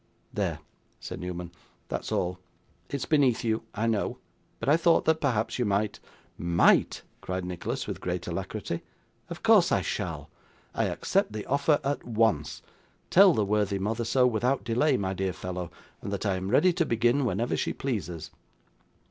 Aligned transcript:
'There,' 0.33 0.57
said 0.99 1.19
Newman, 1.19 1.51
'that's 1.87 2.11
all. 2.11 2.39
It's 2.89 3.05
beneath 3.05 3.43
you, 3.43 3.61
I 3.75 3.85
know; 3.85 4.17
but 4.59 4.67
I 4.67 4.75
thought 4.75 5.05
that 5.05 5.21
perhaps 5.21 5.59
you 5.59 5.65
might' 5.65 5.99
'Might!' 6.39 7.03
cried 7.21 7.45
Nicholas, 7.45 7.85
with 7.85 8.01
great 8.01 8.25
alacrity; 8.25 8.81
'of 9.29 9.43
course 9.43 9.71
I 9.71 9.83
shall. 9.83 10.31
I 10.73 10.85
accept 10.85 11.33
the 11.33 11.45
offer 11.45 11.79
at 11.83 12.03
once. 12.03 12.63
Tell 13.11 13.35
the 13.35 13.45
worthy 13.45 13.77
mother 13.77 14.03
so, 14.03 14.25
without 14.25 14.63
delay, 14.63 14.97
my 14.97 15.13
dear 15.13 15.33
fellow; 15.33 15.69
and 16.01 16.11
that 16.11 16.25
I 16.25 16.35
am 16.35 16.49
ready 16.49 16.73
to 16.73 16.83
begin 16.87 17.23
whenever 17.23 17.55
she 17.55 17.71
pleases. 17.71 18.31